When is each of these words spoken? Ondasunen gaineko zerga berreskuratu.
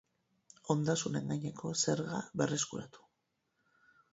Ondasunen 0.75 1.27
gaineko 1.33 1.73
zerga 1.81 2.23
berreskuratu. 2.43 3.05